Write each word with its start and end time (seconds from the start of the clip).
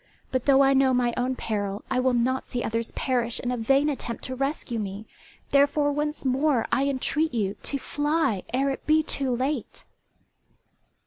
But 0.31 0.45
though 0.45 0.63
I 0.63 0.73
know 0.73 0.95
my 0.95 1.13
own 1.15 1.35
peril 1.35 1.83
I 1.91 1.99
will 1.99 2.15
not 2.15 2.47
see 2.47 2.63
others 2.63 2.91
perish 2.93 3.39
in 3.39 3.51
a 3.51 3.55
vain 3.55 3.87
attempt 3.87 4.23
to 4.23 4.35
rescue 4.35 4.79
me, 4.79 5.05
therefore 5.51 5.91
once 5.91 6.25
more 6.25 6.65
I 6.71 6.87
entreat 6.87 7.35
you 7.35 7.55
to 7.61 7.77
fly 7.77 8.41
ere 8.51 8.71
it 8.71 8.87
be 8.87 9.03
too 9.03 9.29
late!" 9.35 9.85